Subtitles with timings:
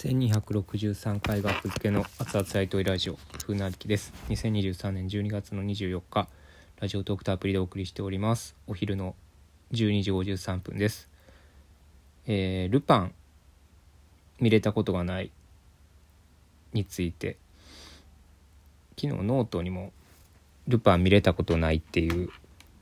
[0.00, 4.14] 1263回学付けの熱々ライトイラジオ風なりきです。
[4.30, 6.26] 2023年12月の24日
[6.80, 8.56] ラジオトークとアプリでお送りしております。
[8.66, 9.14] お昼の
[9.72, 11.10] 12時53分です。
[12.26, 13.14] えー、ルパン
[14.38, 15.30] 見れたことがない
[16.72, 17.36] について。
[18.98, 19.92] 昨日ノートにも
[20.66, 22.30] ルパン見れたことないっていう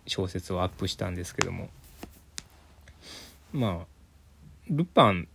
[0.06, 1.68] 小説をアップしたんですけども。
[3.52, 3.86] まあ
[4.70, 5.26] ルパン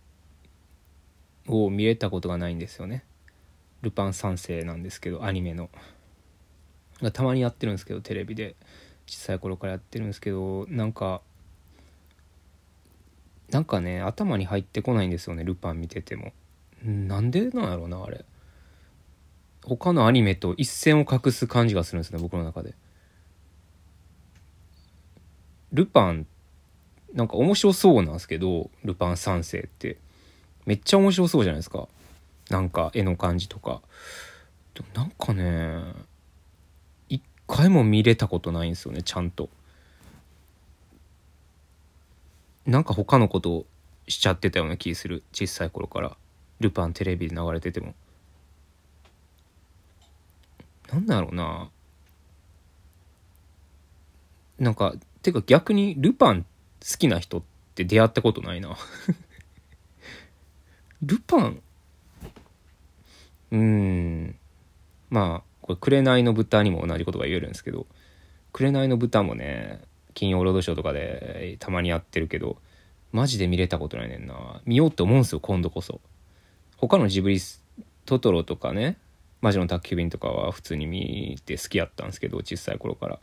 [1.48, 3.04] を見れたことがないんですよね。
[3.82, 5.70] ルパン三世なんですけどアニメの。
[7.12, 8.56] たまにやってるんですけどテレビで。
[9.06, 11.20] 小さい頃からやってるんですけどなんか
[13.50, 16.32] なんかね頭に入ってこないんですよねルパン見てても。
[16.82, 18.24] なんでなんやろうなあれ。
[19.62, 22.74] 他のアニメと一線を画す感じがするんですね僕の中で。
[25.72, 26.26] ルパン
[27.12, 29.98] なんか面白そうなんですけどルパン三世って。
[30.66, 31.88] めっちゃ面白そうじゃないですか。
[32.50, 33.80] なんか絵の感じとか。
[34.74, 35.82] でもなんかね
[37.08, 39.48] 一回も見れたことないんですよねちゃんと。
[42.66, 43.66] なんか他のこと
[44.08, 45.22] しちゃってたような気する。
[45.32, 46.16] 小さい頃から。
[46.60, 47.94] ルパンテレビで流れてても。
[50.90, 51.68] なんだろうな。
[54.58, 56.46] なんかてか逆にルパン好
[56.98, 57.42] きな人っ
[57.74, 58.76] て出会ったことないな。
[61.06, 61.62] ルパン？
[63.52, 64.36] うん。
[65.10, 67.86] まあこれ「紅の豚」にも同じことが言えるんですけど
[68.52, 69.80] 「紅の豚」もね
[70.14, 72.58] 金曜ロードショーとかでたまにやってるけど
[73.12, 74.60] マジで見れたことないねんな。
[74.64, 76.00] 見ようって思うんすよ今度こそ。
[76.76, 77.40] 他のジブリ
[78.04, 78.98] トトロとかね
[79.40, 83.20] 魔女の宅急便とかは普通に見て好きやったんですけど小さい頃から。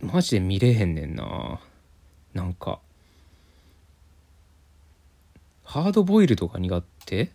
[0.00, 1.60] マジで見れへんねんな。
[2.32, 2.80] なんか
[5.82, 7.30] ハードボイルドが苦手？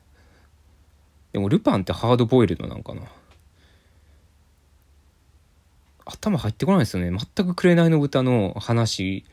[1.31, 3.01] でもルパンってハードボイルドなんかな？
[6.05, 7.17] 頭入ってこないですよね。
[7.35, 9.23] 全く紅の豚の話。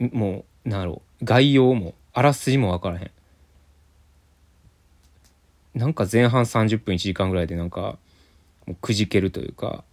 [0.00, 1.02] もうなんやろ。
[1.22, 3.10] 概要もあらすじも分からへん。
[5.78, 7.98] なんか前半30分1時間ぐらいでなんか
[8.64, 9.84] もうくじけるというか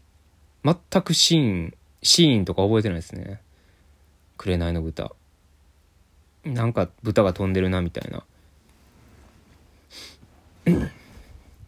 [0.64, 3.42] 全くシーンシーンとか覚えてないですね。
[4.38, 5.12] 紅の豚。
[6.46, 8.24] なんか豚が飛んでるなみたいな。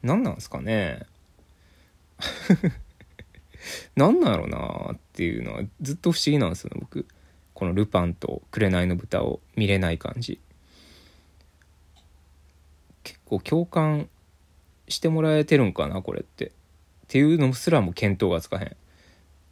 [0.03, 1.05] 何なんすかね。
[3.95, 7.07] 何なんやろなっていうのはずっと不思議なんですよね僕。
[7.53, 10.39] このルパンと紅の豚を見れない感じ。
[13.03, 14.09] 結構共感
[14.89, 16.47] してもらえてるんかなこれって。
[16.47, 16.51] っ
[17.07, 18.67] ていうのすらも見当がつかへん。
[18.67, 18.73] い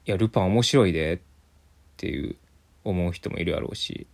[0.05, 1.19] やルパン面白いでっ
[1.95, 2.35] ていう
[2.83, 4.07] 思う人もいるやろうし。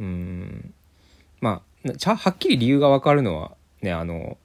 [0.00, 0.74] うん。
[1.40, 1.62] ま
[2.06, 4.38] あはっきり理由が分かるのはねあの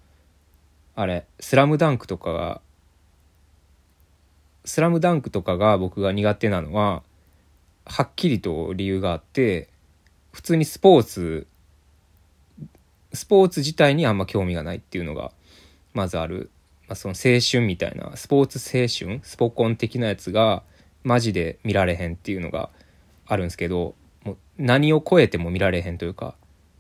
[0.96, 2.62] あれ「スラムダンクとかが
[4.66, 7.04] 「スラムダンクとかが僕が苦手なのは
[7.86, 9.70] はっきりと理由があって
[10.34, 11.48] 普通にスポーツ
[13.14, 15.31] スポーツ自体にあんま興味がないっていうのが
[15.94, 16.52] まずある、
[16.88, 20.64] まあ、その青春みたいなスポーツ青春スポコン的なやつが
[21.04, 22.70] マジで見られへんっていうのが
[23.26, 23.96] あるんですけど
[24.59, 26.36] 何を超えても見られへんというか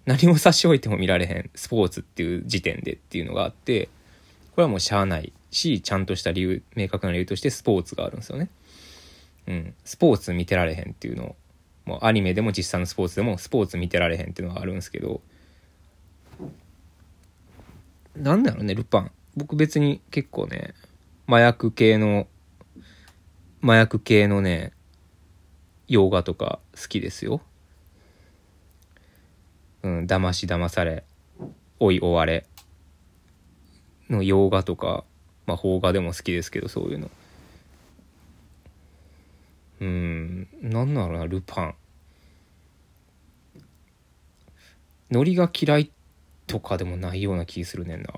[0.05, 3.89] 何を差し置いても見られへんスポーツっていう時点でっていうのがあって
[4.55, 8.49] これはもうしゃあないしちゃんとした理由明確な理由としてスポーツがあるんですよね。
[9.47, 11.35] うん、スポーツ見てられへんっていうの
[11.85, 15.21] もうアニメでも実際のスポーツでもスポーツ見てられへんっていうのがあるんですけど
[18.15, 20.75] なんだろうねルパン僕別に結構ね
[21.27, 22.27] 麻薬系の
[23.63, 24.73] 麻薬系のね
[25.87, 27.41] 洋画とか好きですよ。
[29.83, 31.03] うん、騙し騙され、
[31.79, 32.45] 追い追われ
[34.09, 35.03] の洋画とか、
[35.45, 37.09] まあ邦画でも好きですけど、そういうの。
[39.81, 41.75] うん、なんだろうな、ルパン。
[45.11, 45.91] ノリが嫌い
[46.47, 48.09] とかでもないような気するねんな。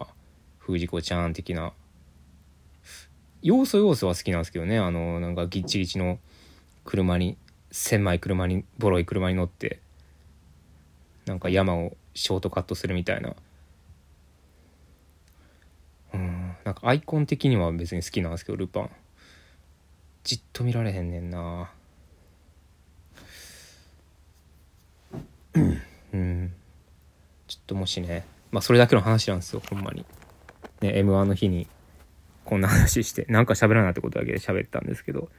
[0.57, 1.73] 藤子ちゃん的な。
[3.41, 4.77] 要素要素は好きなんですけどね。
[4.77, 6.19] あの、なんかギッチギチの
[6.83, 7.37] 車に
[7.71, 9.79] 狭い車にボロい車に乗って
[11.31, 13.33] なんか山をショートカットするみたいな。
[16.13, 18.89] うんなんかアイコン的には別に好きなんですけどルパン。
[20.25, 21.71] じっと見られへんねんな。
[25.55, 26.53] うん。
[27.47, 30.05] ちょっともしねまあそれだけの話なんですよほんまに。
[30.81, 31.65] ね m 1の日に
[32.43, 35.29] こんな話してなんか喋らないってことだけで喋ったんですけど。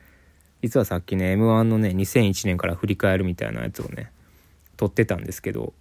[0.62, 4.11] 実はさっきね m 1のね2001年から振り返るみたいなやつをね
[4.79, 5.75] 撮ってたんですけど。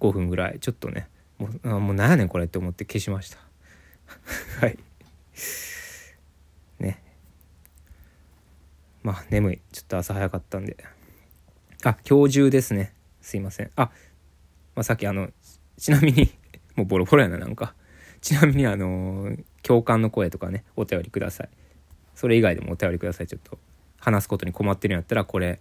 [0.00, 1.08] 5分ぐらいちょっとね。
[1.38, 3.38] もうあもう何やねんこれって思って消しました。
[4.60, 4.78] はい。
[6.78, 7.02] ね。
[9.02, 9.60] まあ眠い。
[9.72, 10.76] ちょっと朝早かったんで。
[11.84, 12.92] あ今日中ですね。
[13.20, 13.70] すいません。
[13.76, 13.90] あ、
[14.74, 15.30] まあ、さっきあの
[15.76, 16.32] ちなみに
[16.74, 17.74] もうボロボロやななんか。
[18.20, 21.48] ちなみにあの共感の声とかねお便りください。
[22.14, 23.26] それ以外でもお便りください。
[23.26, 23.58] ちょっと
[23.98, 25.60] 話すことに困ってるんやったらこれ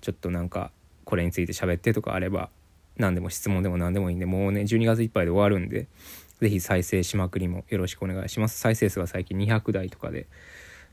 [0.00, 0.70] ちょっとなんか
[1.04, 2.50] これについて喋ってとかあれば
[3.00, 5.88] 何でも質問でも何でもいいんでもうね12月いっぱいで終わるんで
[6.40, 8.58] 是非再生しまくりもよろしくお願いします。
[8.58, 10.26] 再生数が最近200台とかで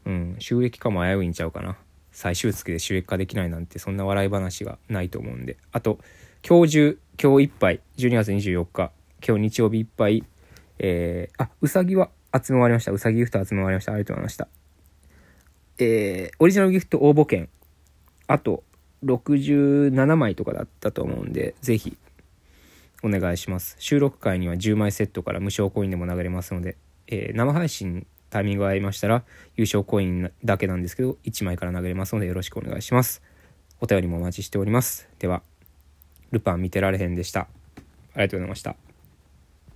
[0.05, 1.77] うん収益化も危ういんちゃうかな。
[2.11, 5.57] 最終月で収益化できないなんてそんな笑い話がないと思うんで。
[5.71, 5.99] あと
[6.47, 8.91] 今日中今日いっぱい12月24日
[9.25, 10.23] 今日日曜日いっぱい
[10.79, 12.91] えー、あうさぎは集め終わりました。
[12.91, 13.93] うさぎギフト集め終わりました。
[13.93, 14.47] ありがとうございました。
[15.79, 17.49] えー、オリジナルギフト応募券。
[18.27, 18.63] あと
[19.05, 21.97] 67枚とかだったと思うんで、ぜひ
[23.03, 23.75] お願いします。
[23.79, 26.77] 収録回には10枚セットから無償コインでも流れますので、
[27.07, 29.23] えー、生配信タイミングが合いましたら
[29.55, 33.21] 優勝コインだけなんですけど、1枚から投げれますのでよろしくお願いします。
[33.79, 35.07] お便りもお待ちしております。
[35.19, 35.43] では、
[36.31, 37.41] ルパン見てられへんでした。
[37.41, 37.47] あ
[38.17, 38.86] りがとうございました。